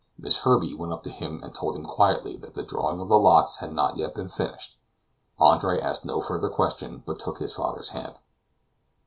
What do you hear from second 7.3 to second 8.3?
his father's hand.